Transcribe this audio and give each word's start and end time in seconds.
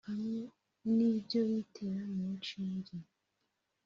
hamwe 0.07 0.39
n’ibyo 0.95 1.39
bitera 1.49 2.01
mu 2.15 2.25
nshinge 2.37 2.93